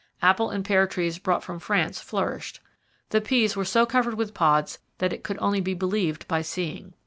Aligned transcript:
Apple 0.23 0.49
and 0.49 0.65
pear 0.65 0.87
trees 0.87 1.19
brought 1.19 1.43
from 1.43 1.59
France 1.59 2.01
flourished. 2.01 2.59
The 3.09 3.21
peas 3.21 3.55
were 3.55 3.63
'so 3.63 3.85
covered 3.85 4.15
with 4.15 4.33
pods 4.33 4.79
that 4.97 5.13
it 5.13 5.23
could 5.23 5.37
only 5.39 5.61
be 5.61 5.75
believed 5.75 6.27
by 6.27 6.41
seeing.' 6.41 6.95